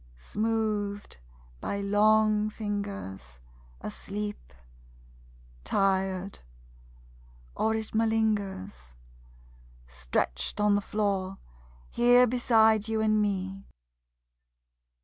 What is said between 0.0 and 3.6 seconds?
Smoothed by long fingers,